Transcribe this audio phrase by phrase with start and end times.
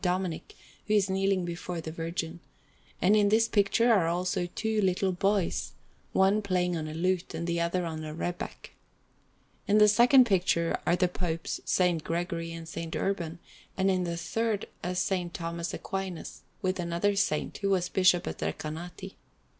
[0.03, 0.55] Dominic,
[0.87, 2.39] who is kneeling before the Virgin;
[3.03, 5.73] and in this picture are also two little boys,
[6.11, 8.71] one playing on a lute and the other on a rebeck.
[9.67, 12.01] In the second picture are the Popes S.
[12.01, 12.87] Gregory and S.
[12.95, 13.37] Urban;
[13.77, 15.23] and in the third is S.
[15.33, 19.17] Thomas Aquinas, with another saint, who was Bishop of Recanati.